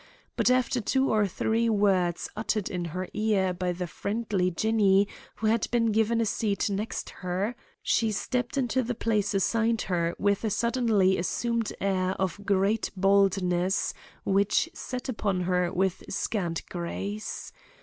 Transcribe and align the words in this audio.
But 0.35 0.49
after 0.49 0.81
two 0.81 1.11
or 1.11 1.27
three 1.27 1.69
words 1.69 2.27
uttered 2.35 2.71
in 2.71 2.85
her 2.85 3.07
ear 3.13 3.53
by 3.53 3.71
the 3.71 3.85
friendly 3.85 4.49
Jinny, 4.49 5.07
who 5.35 5.45
had 5.45 5.67
been 5.69 5.91
given 5.91 6.19
a 6.19 6.25
seat 6.25 6.71
next 6.71 7.11
her, 7.21 7.55
she 7.83 8.11
stepped 8.11 8.57
into 8.57 8.81
the 8.81 8.95
place 8.95 9.35
assigned 9.35 9.83
her 9.83 10.15
with 10.17 10.43
a 10.43 10.49
suddenly 10.49 11.19
assumed 11.19 11.71
air 11.79 12.13
of 12.17 12.43
great 12.43 12.89
boldness, 12.97 13.93
which 14.25 14.71
sat 14.73 15.07
upon 15.07 15.41
her 15.41 15.71
with 15.71 16.01
scant 16.09 16.67
grace. 16.67 17.51